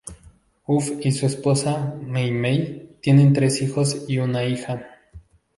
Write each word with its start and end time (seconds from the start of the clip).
Huff 0.65 0.89
y 1.03 1.11
su 1.11 1.27
esposa, 1.27 1.93
Mei 2.01 2.31
Mei, 2.31 2.97
tienen 3.01 3.33
tres 3.33 3.61
hijos 3.61 4.05
y 4.09 4.17
una 4.17 4.43
hija. 4.43 4.83